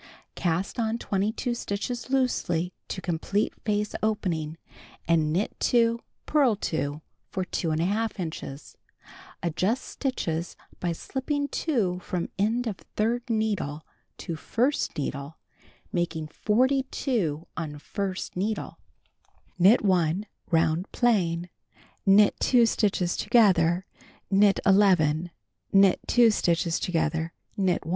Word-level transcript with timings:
Cast 0.33 0.79
on 0.79 0.97
22 0.97 1.53
stitches 1.53 2.09
loosely 2.09 2.73
to 2.87 3.01
complete 3.01 3.53
face 3.63 3.93
opening, 4.01 4.57
and 5.07 5.31
knit 5.31 5.55
2, 5.59 5.99
purl 6.25 6.55
2 6.55 7.03
for 7.29 7.45
2h 7.45 8.17
inches 8.19 8.75
(adjust 9.43 9.83
stitches 9.85 10.55
by 10.79 10.91
slipping 10.91 11.47
2 11.49 11.99
from 11.99 12.29
end 12.39 12.65
of 12.65 12.77
third 12.95 13.29
needle 13.29 13.85
to 14.17 14.35
first 14.35 14.97
needle, 14.97 15.37
making 15.93 16.25
42 16.27 17.45
on 17.55 17.77
first 17.77 18.35
needle). 18.35 18.79
Knit 19.59 19.85
1 19.85 20.25
round 20.49 20.91
plain. 20.91 21.47
Knit 22.07 22.35
2 22.39 22.65
stitches 22.65 23.15
together, 23.15 23.85
knit 24.31 24.59
11, 24.65 25.29
knit 25.71 25.99
2 26.07 26.31
stitches 26.31 26.79
together, 26.79 27.33
knit 27.55 27.85
1. 27.85 27.89